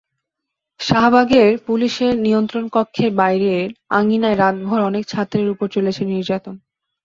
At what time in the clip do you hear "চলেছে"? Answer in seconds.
5.67-6.01